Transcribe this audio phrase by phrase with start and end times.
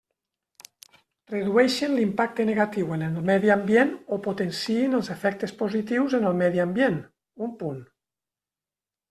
[1.33, 6.65] Redueixin l'impacte negatiu en el medi ambient o potenciïn els efectes positius en el medi
[6.67, 6.99] ambient:
[7.49, 7.79] un punt.